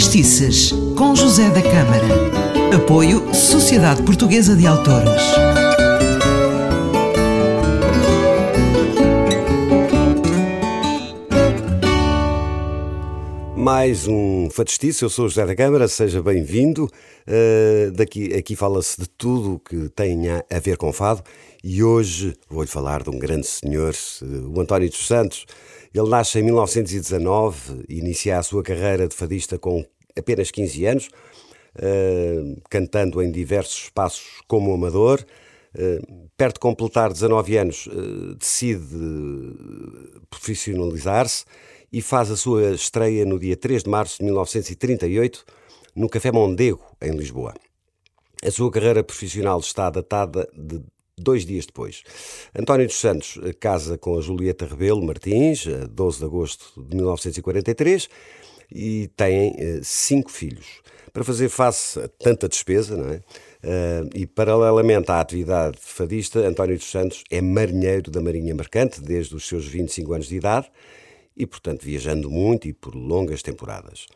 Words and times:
Factistices, 0.00 0.72
com 0.96 1.14
José 1.14 1.50
da 1.50 1.60
Câmara. 1.60 2.74
Apoio 2.74 3.34
Sociedade 3.34 4.02
Portuguesa 4.02 4.56
de 4.56 4.66
Autores. 4.66 5.22
Mais 13.54 14.08
um 14.08 14.48
Fatistice, 14.50 15.02
eu 15.02 15.10
sou 15.10 15.26
o 15.26 15.28
José 15.28 15.44
da 15.44 15.54
Câmara, 15.54 15.86
seja 15.86 16.22
bem-vindo. 16.22 16.88
Uh, 17.28 17.90
daqui, 17.92 18.32
aqui 18.32 18.56
fala-se 18.56 19.02
de 19.02 19.06
tudo 19.06 19.60
que 19.60 19.90
tenha 19.90 20.42
a 20.50 20.58
ver 20.58 20.78
com 20.78 20.90
fado 20.94 21.22
e 21.62 21.84
hoje 21.84 22.34
vou-lhe 22.48 22.66
falar 22.66 23.02
de 23.02 23.10
um 23.10 23.18
grande 23.18 23.46
senhor, 23.46 23.94
uh, 24.22 24.56
o 24.56 24.60
António 24.60 24.88
dos 24.88 25.06
Santos. 25.06 25.44
Ele 25.94 26.08
nasce 26.08 26.38
em 26.38 26.42
1919 26.42 27.84
e 27.88 27.98
inicia 27.98 28.38
a 28.38 28.42
sua 28.42 28.62
carreira 28.62 29.06
de 29.06 29.14
fadista 29.14 29.58
com 29.58 29.84
apenas 30.16 30.50
15 30.50 30.86
anos, 30.86 31.08
uh, 31.76 32.60
cantando 32.68 33.22
em 33.22 33.30
diversos 33.30 33.84
espaços 33.84 34.42
como 34.46 34.72
amador. 34.72 35.24
Uh, 35.72 36.28
perto 36.36 36.54
de 36.54 36.60
completar 36.60 37.12
19 37.12 37.56
anos, 37.56 37.86
uh, 37.86 38.34
decide 38.34 38.96
profissionalizar-se 40.28 41.44
e 41.92 42.02
faz 42.02 42.30
a 42.30 42.36
sua 42.36 42.72
estreia 42.72 43.24
no 43.24 43.38
dia 43.38 43.56
3 43.56 43.84
de 43.84 43.90
março 43.90 44.18
de 44.18 44.24
1938 44.24 45.44
no 45.94 46.08
Café 46.08 46.32
Mondego, 46.32 46.84
em 47.00 47.12
Lisboa. 47.12 47.54
A 48.42 48.50
sua 48.50 48.70
carreira 48.70 49.04
profissional 49.04 49.60
está 49.60 49.90
datada 49.90 50.48
de 50.56 50.80
dois 51.16 51.44
dias 51.44 51.66
depois. 51.66 52.02
António 52.58 52.86
dos 52.86 52.98
Santos 52.98 53.38
casa 53.60 53.98
com 53.98 54.18
a 54.18 54.22
Julieta 54.22 54.66
Rebelo 54.66 55.02
Martins, 55.02 55.66
a 55.66 55.86
12 55.86 56.18
de 56.18 56.24
agosto 56.24 56.82
de 56.82 56.96
1943, 56.96 58.08
e 58.72 59.08
têm 59.16 59.50
uh, 59.52 59.84
cinco 59.84 60.30
filhos. 60.30 60.80
Para 61.12 61.24
fazer 61.24 61.48
face 61.48 61.98
a 61.98 62.08
tanta 62.08 62.48
despesa, 62.48 62.96
não 62.96 63.10
é? 63.10 63.16
Uh, 63.16 64.08
e 64.14 64.26
paralelamente 64.26 65.10
à 65.10 65.20
atividade 65.20 65.78
fadista, 65.80 66.40
António 66.40 66.76
dos 66.76 66.90
Santos 66.90 67.24
é 67.30 67.40
marinheiro 67.40 68.10
da 68.10 68.20
Marinha 68.20 68.54
Mercante 68.54 69.00
desde 69.00 69.34
os 69.34 69.46
seus 69.46 69.66
25 69.66 70.12
anos 70.14 70.28
de 70.28 70.36
idade 70.36 70.70
e, 71.36 71.46
portanto, 71.46 71.82
viajando 71.82 72.30
muito 72.30 72.68
e 72.68 72.72
por 72.72 72.94
longas 72.94 73.42
temporadas. 73.42 74.06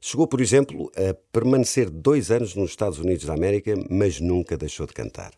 Chegou, 0.00 0.26
por 0.26 0.40
exemplo, 0.40 0.90
a 0.96 1.14
permanecer 1.30 1.90
dois 1.90 2.30
anos 2.30 2.54
nos 2.54 2.70
Estados 2.70 2.98
Unidos 2.98 3.26
da 3.26 3.34
América, 3.34 3.74
mas 3.90 4.18
nunca 4.18 4.56
deixou 4.56 4.86
de 4.86 4.94
cantar. 4.94 5.32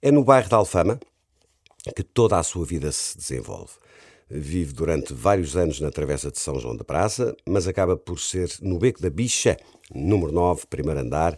É 0.00 0.10
no 0.10 0.24
bairro 0.24 0.48
da 0.48 0.56
Alfama 0.56 0.98
que 1.94 2.02
toda 2.02 2.38
a 2.38 2.42
sua 2.42 2.64
vida 2.64 2.92
se 2.92 3.16
desenvolve. 3.16 3.72
Vive 4.30 4.72
durante 4.72 5.12
vários 5.12 5.56
anos 5.56 5.80
na 5.80 5.90
Travessa 5.90 6.30
de 6.30 6.38
São 6.38 6.60
João 6.60 6.76
da 6.76 6.84
Praça, 6.84 7.34
mas 7.44 7.66
acaba 7.66 7.96
por 7.96 8.20
ser 8.20 8.48
no 8.62 8.78
Beco 8.78 9.02
da 9.02 9.10
Bicha, 9.10 9.56
número 9.92 10.30
9, 10.30 10.66
primeiro 10.70 11.00
andar, 11.00 11.36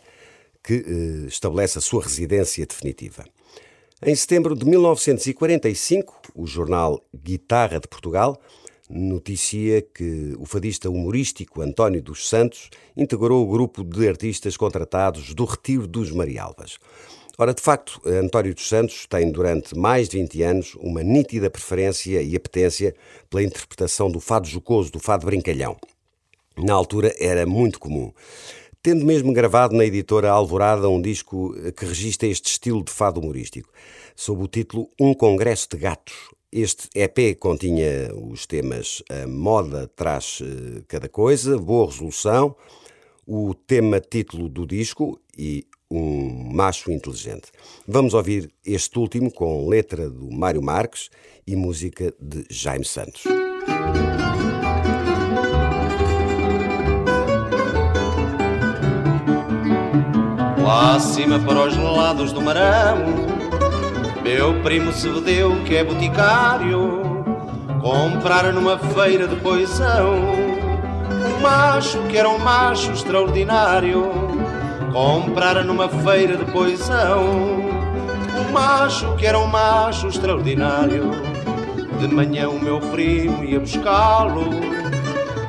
que 0.62 0.74
eh, 0.74 1.26
estabelece 1.26 1.78
a 1.78 1.80
sua 1.80 2.02
residência 2.02 2.66
definitiva. 2.66 3.24
Em 4.04 4.14
setembro 4.14 4.54
de 4.54 4.66
1945, 4.66 6.20
o 6.34 6.46
jornal 6.46 7.02
Guitarra 7.14 7.80
de 7.80 7.88
Portugal 7.88 8.38
noticia 8.90 9.80
que 9.80 10.34
o 10.38 10.44
fadista 10.44 10.90
humorístico 10.90 11.62
António 11.62 12.02
dos 12.02 12.28
Santos 12.28 12.68
integrou 12.96 13.42
o 13.42 13.50
grupo 13.50 13.82
de 13.82 14.06
artistas 14.06 14.56
contratados 14.56 15.32
do 15.34 15.44
Retiro 15.44 15.86
dos 15.86 16.10
Marialvas. 16.10 16.78
Ora, 17.42 17.52
de 17.52 17.60
facto, 17.60 18.00
António 18.06 18.54
dos 18.54 18.68
Santos 18.68 19.04
tem 19.04 19.28
durante 19.32 19.76
mais 19.76 20.08
de 20.08 20.16
20 20.16 20.42
anos 20.44 20.74
uma 20.76 21.02
nítida 21.02 21.50
preferência 21.50 22.22
e 22.22 22.36
apetência 22.36 22.94
pela 23.28 23.42
interpretação 23.42 24.08
do 24.08 24.20
fado 24.20 24.46
jocoso, 24.46 24.92
do 24.92 25.00
fado 25.00 25.26
brincalhão. 25.26 25.76
Na 26.56 26.72
altura 26.72 27.12
era 27.18 27.44
muito 27.44 27.80
comum. 27.80 28.12
Tendo 28.80 29.04
mesmo 29.04 29.32
gravado 29.32 29.74
na 29.74 29.84
editora 29.84 30.30
Alvorada 30.30 30.88
um 30.88 31.02
disco 31.02 31.52
que 31.76 31.84
registra 31.84 32.28
este 32.28 32.48
estilo 32.48 32.84
de 32.84 32.92
fado 32.92 33.18
humorístico, 33.18 33.68
sob 34.14 34.44
o 34.44 34.46
título 34.46 34.88
Um 35.00 35.12
Congresso 35.12 35.66
de 35.72 35.78
Gatos. 35.78 36.14
Este 36.52 36.88
EP 36.94 37.36
continha 37.40 38.14
os 38.14 38.46
temas 38.46 39.02
A 39.10 39.26
Moda 39.26 39.90
Traz 39.96 40.38
eh, 40.42 40.82
Cada 40.86 41.08
Coisa, 41.08 41.58
Boa 41.58 41.86
Resolução, 41.86 42.54
o 43.26 43.52
tema 43.52 43.98
título 43.98 44.48
do 44.48 44.64
disco 44.64 45.18
e 45.36 45.66
um 45.92 46.50
macho 46.54 46.90
inteligente. 46.90 47.52
Vamos 47.86 48.14
ouvir 48.14 48.50
este 48.64 48.98
último 48.98 49.30
com 49.30 49.68
letra 49.68 50.08
do 50.08 50.30
Mário 50.30 50.62
Marques 50.62 51.10
e 51.46 51.54
música 51.54 52.14
de 52.18 52.46
Jaime 52.48 52.84
Santos. 52.84 53.24
Lá 60.62 60.96
acima 60.96 61.38
para 61.40 61.66
os 61.66 61.76
lados 61.76 62.32
do 62.32 62.40
Marão, 62.40 63.04
meu 64.22 64.62
primo 64.62 64.92
se 64.92 65.08
vedeu 65.10 65.62
que 65.64 65.76
é 65.76 65.84
boticário, 65.84 67.02
comprar 67.82 68.50
numa 68.54 68.78
feira 68.78 69.28
de 69.28 69.36
poisão 69.36 70.62
um 71.22 71.40
macho 71.40 71.98
que 72.08 72.16
era 72.16 72.28
um 72.28 72.38
macho 72.38 72.92
extraordinário 72.92 74.31
comprar 74.92 75.64
numa 75.64 75.88
feira 75.88 76.36
de 76.36 76.44
poisão 76.52 77.24
um 78.38 78.52
macho 78.52 79.16
que 79.16 79.26
era 79.26 79.38
um 79.38 79.46
macho 79.46 80.08
extraordinário. 80.08 81.10
De 81.98 82.08
manhã 82.08 82.48
o 82.48 82.60
meu 82.60 82.80
primo 82.80 83.42
ia 83.44 83.60
buscá-lo 83.60 84.50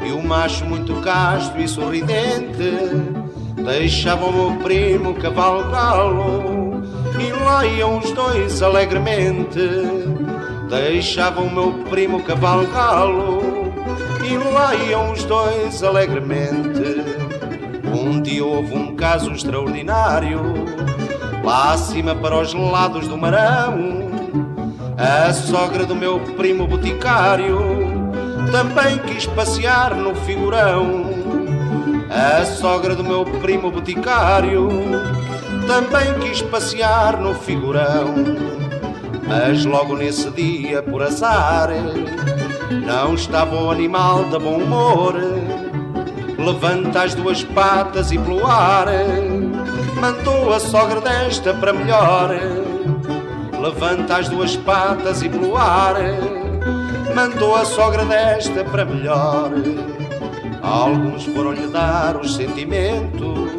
e 0.05 0.11
o 0.11 0.21
macho 0.23 0.65
muito 0.65 0.95
casto 1.01 1.59
e 1.59 1.67
sorridente 1.67 3.23
deixava 3.63 4.25
o 4.25 4.31
meu 4.31 4.59
primo 4.59 5.13
cavalgá-lo 5.15 6.83
e 7.19 7.31
lá 7.43 7.65
iam 7.65 7.97
os 7.97 8.11
dois 8.11 8.61
alegremente. 8.61 9.59
Deixava 10.69 11.41
o 11.41 11.49
meu 11.49 11.83
primo 11.89 12.23
cavalgá-lo 12.23 13.73
e 14.23 14.37
lá 14.53 14.73
iam 14.75 15.11
os 15.11 15.23
dois 15.23 15.83
alegremente. 15.83 16.92
Dia 18.33 18.43
houve 18.43 18.73
um 18.73 18.95
caso 18.95 19.31
extraordinário, 19.31 20.41
lá 21.43 21.73
acima 21.73 22.15
para 22.15 22.41
os 22.41 22.51
lados 22.51 23.07
do 23.07 23.15
Marão. 23.15 24.09
A 24.97 25.31
sogra 25.31 25.85
do 25.85 25.95
meu 25.95 26.19
primo 26.35 26.65
boticário 26.65 27.59
também 28.51 28.97
quis 29.05 29.27
passear 29.27 29.93
no 29.93 30.15
figurão. 30.15 31.05
A 32.09 32.43
sogra 32.43 32.95
do 32.95 33.03
meu 33.03 33.23
primo 33.23 33.69
boticário 33.69 34.67
também 35.67 36.19
quis 36.19 36.41
passear 36.41 37.19
no 37.19 37.35
figurão. 37.35 38.15
Mas 39.27 39.63
logo 39.63 39.95
nesse 39.95 40.31
dia, 40.31 40.81
por 40.81 41.03
azar, 41.03 41.69
não 42.83 43.13
estava 43.13 43.55
o 43.55 43.69
animal 43.69 44.23
de 44.23 44.39
bom 44.39 44.57
humor 44.57 45.13
levanta 46.43 47.03
as 47.03 47.15
duas 47.15 47.41
patas 47.41 48.11
e 48.11 48.17
pelo 48.17 48.45
ar 48.45 48.87
mandou 49.99 50.53
a 50.53 50.59
sogra 50.59 50.99
desta 50.99 51.53
para 51.53 51.71
melhor. 51.71 52.31
Levanta 53.61 54.17
as 54.17 54.27
duas 54.27 54.57
patas 54.57 55.21
e 55.21 55.29
pelo 55.29 55.55
ar 55.55 55.95
mandou 57.15 57.55
a 57.55 57.63
sogra 57.63 58.03
desta 58.03 58.65
para 58.65 58.83
melhor. 58.83 59.51
Alguns 60.61 61.23
foram-lhe 61.25 61.67
dar 61.67 62.17
os 62.17 62.35
sentimentos 62.35 63.49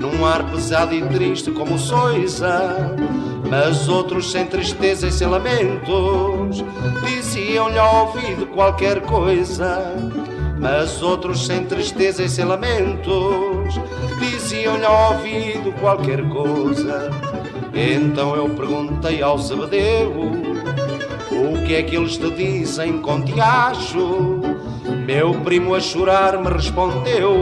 num 0.00 0.24
ar 0.24 0.44
pesado 0.50 0.94
e 0.94 1.02
triste 1.02 1.50
como 1.50 1.78
soisa, 1.78 2.96
mas 3.50 3.86
outros 3.86 4.30
sem 4.30 4.46
tristeza 4.46 5.08
e 5.08 5.12
sem 5.12 5.28
lamentos 5.28 6.64
diziam-lhe 7.04 7.78
ao 7.78 8.06
ouvido 8.06 8.46
qualquer 8.46 9.02
coisa 9.02 9.94
mas 10.58 11.02
outros 11.02 11.46
sem 11.46 11.64
tristeza 11.64 12.22
e 12.22 12.28
sem 12.28 12.44
lamentos 12.44 13.74
diziam-lhe 14.18 14.84
ao 14.84 15.12
ouvido 15.12 15.72
qualquer 15.80 16.28
coisa. 16.28 17.10
Então 17.72 18.34
eu 18.34 18.48
perguntei 18.50 19.22
ao 19.22 19.38
Zebedeu 19.38 20.12
o 21.30 21.64
que 21.64 21.74
é 21.74 21.82
que 21.82 21.96
eles 21.96 22.16
te 22.16 22.30
dizem 22.30 22.98
com 23.00 23.22
tiacho. 23.22 24.40
Meu 25.06 25.34
primo 25.34 25.74
a 25.74 25.80
chorar 25.80 26.38
me 26.38 26.50
respondeu: 26.50 27.34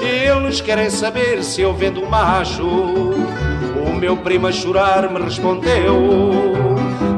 Eles 0.00 0.60
querem 0.60 0.90
saber 0.90 1.42
se 1.42 1.62
eu 1.62 1.74
vendo 1.74 2.06
macho. 2.06 2.64
O 2.64 3.92
meu 3.98 4.16
primo 4.16 4.46
a 4.46 4.52
chorar 4.52 5.10
me 5.10 5.20
respondeu 5.20 6.73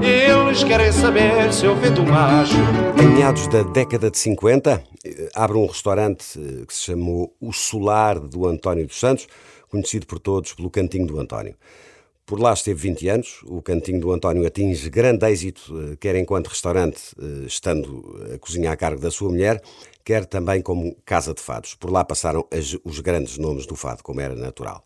eles 0.06 0.64
querem 0.64 0.92
saber 0.92 1.52
se 1.52 1.66
eu 1.66 1.76
vendo 1.76 2.02
macho. 2.04 2.56
Em 3.02 3.08
meados 3.08 3.46
da 3.48 3.62
década 3.62 4.10
de 4.10 4.18
50, 4.18 4.82
eh, 5.04 5.28
abre 5.34 5.58
um 5.58 5.66
restaurante 5.66 6.24
eh, 6.38 6.64
que 6.64 6.72
se 6.72 6.84
chamou 6.84 7.34
O 7.40 7.52
Solar 7.52 8.18
do 8.18 8.46
António 8.46 8.86
dos 8.86 8.98
Santos, 8.98 9.26
conhecido 9.68 10.06
por 10.06 10.18
todos 10.18 10.54
pelo 10.54 10.70
Cantinho 10.70 11.06
do 11.06 11.18
António. 11.18 11.54
Por 12.24 12.40
lá 12.40 12.52
esteve 12.52 12.80
20 12.80 13.08
anos, 13.08 13.40
o 13.44 13.62
cantinho 13.62 14.00
do 14.00 14.12
António 14.12 14.44
atinge 14.44 14.90
grande 14.90 15.26
êxito, 15.26 15.72
eh, 15.78 15.96
quer 16.00 16.16
enquanto 16.16 16.48
restaurante, 16.48 17.00
estando 17.46 18.18
a 18.34 18.38
cozinhar 18.38 18.72
a 18.72 18.76
cargo 18.76 19.00
da 19.00 19.10
sua 19.10 19.28
mulher, 19.28 19.60
quer 20.04 20.24
também 20.24 20.62
como 20.62 20.96
casa 21.04 21.34
de 21.34 21.42
fados. 21.42 21.74
Por 21.74 21.90
lá 21.90 22.04
passaram 22.04 22.46
os 22.84 23.00
grandes 23.00 23.38
nomes 23.38 23.66
do 23.66 23.76
fado, 23.76 24.02
como 24.02 24.20
era 24.20 24.34
natural. 24.34 24.82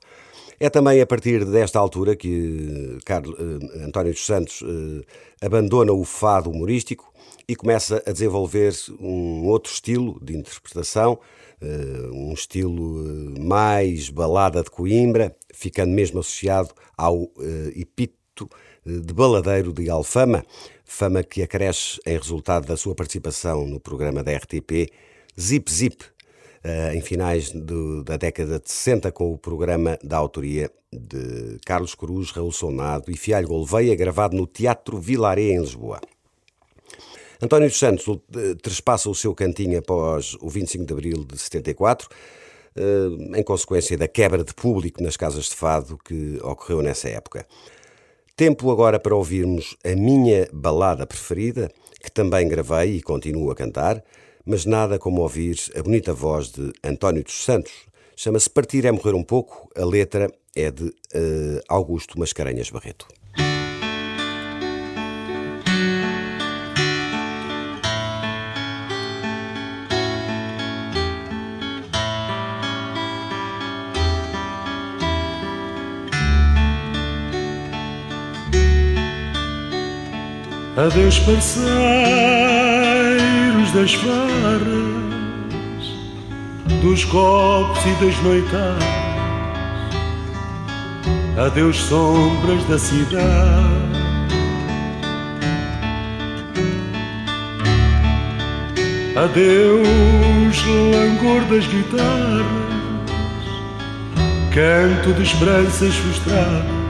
É 0.63 0.69
também 0.69 1.01
a 1.01 1.07
partir 1.07 1.43
desta 1.47 1.79
altura 1.79 2.15
que 2.15 2.99
Carlos, 3.07 3.35
eh, 3.39 3.83
António 3.83 4.13
dos 4.13 4.27
Santos 4.27 4.63
abandona 5.41 5.91
o 5.91 6.05
fado 6.05 6.51
humorístico 6.51 7.11
e 7.49 7.57
começa 7.57 8.03
a 8.07 8.13
desenvolver 8.13 8.75
um 9.01 9.47
outro 9.47 9.73
estilo 9.73 10.23
de 10.23 10.37
interpretação, 10.37 11.19
um 12.13 12.33
estilo 12.33 13.35
mais 13.41 14.11
balada 14.11 14.63
de 14.63 14.71
Coimbra, 14.71 15.35
ficando 15.53 15.93
mesmo 15.93 16.21
associado 16.21 16.71
ao 16.97 17.31
epíteto 17.75 18.49
de 18.85 19.13
baladeiro 19.13 19.73
de 19.73 19.91
Alfama, 19.91 20.45
fama 20.85 21.23
que 21.23 21.43
acresce 21.43 21.99
em 22.07 22.17
resultado 22.17 22.67
da 22.67 22.77
sua 22.77 22.95
participação 22.95 23.67
no 23.67 23.81
programa 23.81 24.23
da 24.23 24.37
RTP 24.37 24.93
Zip 25.39 25.73
Zip, 25.73 26.05
em 26.93 27.01
finais 27.01 27.51
do, 27.51 28.05
da 28.05 28.17
década 28.17 28.61
de 28.61 28.71
60, 28.71 29.11
com 29.13 29.33
o 29.33 29.39
programa 29.39 29.99
da 30.03 30.19
autoria 30.19 30.71
de 30.93 31.59
Carlos 31.65 31.95
Cruz, 31.95 32.31
Raul 32.31 32.53
Sonado 32.53 33.11
e 33.11 33.17
Fialho 33.17 33.49
Gouveia, 33.49 33.95
gravado 33.95 34.37
no 34.37 34.47
Teatro 34.47 34.99
Vilaré, 34.99 35.53
em 35.53 35.61
Lisboa. 35.61 36.01
António 37.43 37.69
dos 37.69 37.79
Santos 37.79 38.07
eh, 38.37 38.55
trespassa 38.61 39.09
o 39.09 39.15
seu 39.15 39.35
cantinho 39.35 39.79
após 39.79 40.37
o 40.43 40.49
25 40.49 40.85
de 40.85 40.93
abril 40.93 41.25
de 41.25 41.39
74, 41.39 42.09
eh, 42.77 43.39
em 43.39 43.43
consequência 43.43 43.97
da 43.97 44.07
quebra 44.07 44.45
de 44.45 44.53
público 44.53 45.03
nas 45.03 45.17
casas 45.17 45.47
de 45.47 45.55
fado 45.55 45.97
que 46.05 46.39
ocorreu 46.43 46.83
nessa 46.83 47.09
época. 47.09 47.47
Tempo 48.37 48.71
agora 48.71 48.99
para 49.01 49.15
ouvirmos 49.15 49.77
a 49.85 49.95
minha 49.95 50.49
balada 50.53 51.07
preferida, 51.07 51.71
que 52.03 52.11
também 52.11 52.47
gravei 52.47 52.97
e 52.97 53.03
continuo 53.03 53.51
a 53.51 53.55
cantar, 53.55 54.05
mas 54.45 54.65
nada 54.65 54.99
como 54.99 55.23
ouvir 55.23 55.57
a 55.77 55.83
bonita 55.83 56.13
voz 56.13 56.51
de 56.51 56.73
António 56.83 57.23
dos 57.25 57.45
Santos. 57.45 57.73
Chama-se 58.17 58.51
Partir 58.51 58.85
é 58.85 58.93
Morrer 58.93 59.15
um 59.15 59.23
Pouco, 59.23 59.69
a 59.77 59.85
letra 59.85 60.31
é 60.55 60.71
de 60.71 60.85
uh, 60.85 61.61
Augusto 61.69 62.19
Mascarenhas 62.19 62.71
Barreto. 62.71 63.07
Adeus 80.77 81.19
parceiros 81.19 82.70
das 83.81 83.95
farras 83.95 84.61
Dos 86.83 87.05
copos 87.07 87.83
e 87.87 88.05
das 88.05 88.23
noitadas 88.23 88.85
Adeus 91.39 91.77
sombras 91.77 92.63
da 92.65 92.79
cidade 92.79 93.21
Adeus 99.17 100.65
langor 100.93 101.41
das 101.49 101.67
guitarras 101.67 102.61
Canto 104.53 105.15
de 105.15 105.23
esperanças 105.23 105.95
frustradas 105.95 106.81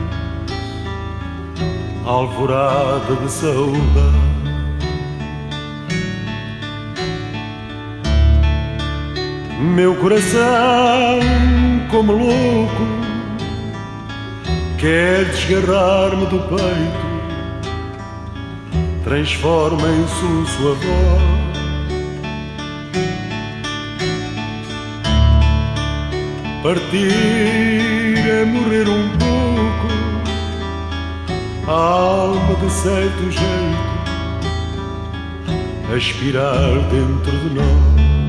alvorada 2.04 3.14
de 3.22 3.30
saudade. 3.30 4.29
Meu 9.60 9.94
coração, 9.96 11.20
como 11.90 12.12
louco, 12.12 12.82
quer 14.78 15.26
desgarrar-me 15.26 16.24
do 16.28 16.38
peito, 16.48 17.06
transforma 19.04 19.86
em 19.86 20.08
soluço 20.08 20.66
a 20.66 20.72
voz. 20.72 21.40
Partir 26.62 27.10
é 28.30 28.44
morrer 28.46 28.88
um 28.88 29.10
pouco 29.18 29.88
a 31.68 31.72
alma 31.72 32.54
de 32.54 32.70
certo 32.72 33.30
jeito 33.30 34.00
aspirar 35.94 36.78
dentro 36.88 37.36
de 37.40 37.54
nós. 37.56 38.19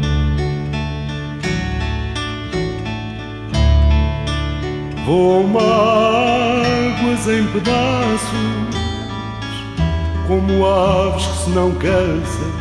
Vou 5.12 5.46
mágoas 5.46 7.28
em 7.28 7.46
pedaços, 7.48 8.30
como 10.26 10.66
aves 10.66 11.28
que 11.28 11.38
se 11.38 11.50
não 11.50 11.72
cansam, 11.76 12.52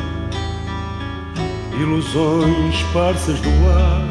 ilusões 1.80 2.82
parsas 2.92 3.38
do 3.38 3.50
ar. 3.68 4.04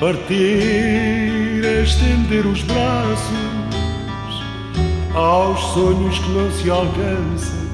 Partir 0.00 1.62
é 1.62 1.82
estender 1.82 2.46
os 2.46 2.62
braços 2.62 3.76
aos 5.14 5.60
sonhos 5.74 6.18
que 6.20 6.30
não 6.30 6.50
se 6.52 6.70
alcançam, 6.70 7.66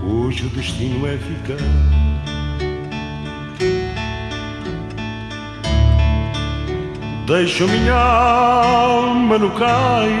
cujo 0.00 0.48
destino 0.50 1.08
é 1.08 1.18
ficar. 1.18 2.05
Deixo 7.26 7.66
minha 7.66 7.94
alma 7.94 9.36
no 9.36 9.50
cais, 9.50 10.12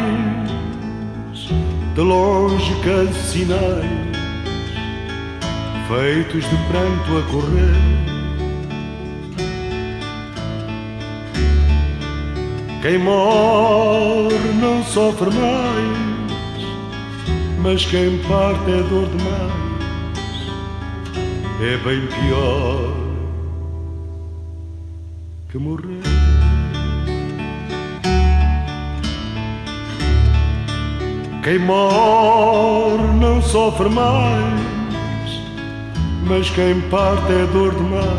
de 1.94 2.00
longe 2.00 2.74
sinais, 3.14 3.86
feitos 5.88 6.44
de 6.44 6.56
pranto 6.68 7.18
a 7.18 7.22
correr 7.30 8.06
Quem 12.86 12.98
morre 12.98 14.52
não 14.60 14.80
sofre 14.84 15.28
mais, 15.30 16.62
mas 17.60 17.84
quem 17.84 18.16
parte 18.18 18.70
é 18.70 18.82
dor 18.84 19.08
demais, 19.08 19.52
é 21.60 21.76
bem 21.78 22.06
pior 22.06 22.92
que 25.50 25.58
morrer. 25.58 26.15
Quem 31.46 31.60
morre 31.60 33.06
não 33.20 33.40
sofre 33.40 33.88
mais, 33.88 34.60
mas 36.26 36.50
quem 36.50 36.80
parte 36.90 37.32
é 37.32 37.46
dor 37.52 37.72
demais, 37.72 38.10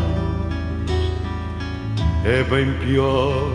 é 2.24 2.42
bem 2.44 2.72
pior 2.78 3.52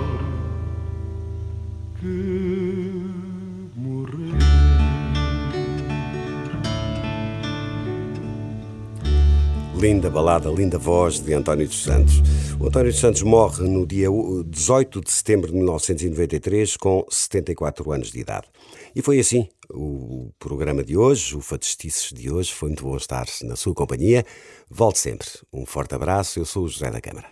linda 9.83 10.09
balada, 10.09 10.49
linda 10.49 10.77
voz 10.77 11.19
de 11.19 11.33
António 11.33 11.67
dos 11.67 11.83
Santos. 11.83 12.23
O 12.57 12.67
António 12.67 12.89
dos 12.89 13.01
Santos 13.01 13.21
morre 13.21 13.67
no 13.67 13.85
dia 13.85 14.07
18 14.47 15.01
de 15.01 15.11
setembro 15.11 15.47
de 15.47 15.57
1993, 15.57 16.77
com 16.77 17.05
74 17.09 17.91
anos 17.91 18.09
de 18.09 18.17
idade. 18.17 18.47
E 18.95 19.01
foi 19.01 19.19
assim 19.19 19.49
o 19.69 20.31
programa 20.39 20.85
de 20.85 20.95
hoje, 20.95 21.35
o 21.35 21.41
Fadistices 21.41 22.13
de 22.13 22.31
hoje. 22.31 22.53
Foi 22.53 22.69
muito 22.69 22.85
bom 22.85 22.95
estar 22.95 23.25
na 23.41 23.57
sua 23.57 23.73
companhia. 23.73 24.25
Volte 24.69 24.99
sempre. 24.99 25.27
Um 25.51 25.65
forte 25.65 25.93
abraço. 25.93 26.39
Eu 26.39 26.45
sou 26.45 26.63
o 26.63 26.69
José 26.69 26.89
da 26.89 27.01
Câmara. 27.01 27.27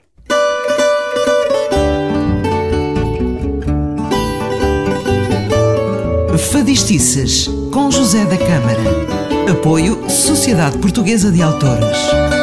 Fadistices, 6.51 7.48
com 7.72 7.89
José 7.89 8.25
da 8.25 8.38
Câmara. 8.38 8.81
Apoio 9.50 10.10
Sociedade 10.10 10.77
Portuguesa 10.79 11.31
de 11.31 11.41
Autores. 11.41 12.40